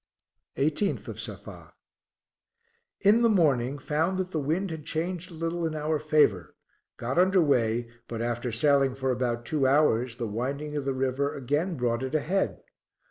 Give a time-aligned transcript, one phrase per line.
[0.57, 1.73] 18th of Safa,
[3.01, 6.55] In the morning found that the wind had changed a little in our favor,
[6.97, 11.35] got under way, but after sailing for about two hours the winding of the river
[11.35, 12.63] again brought it ahead.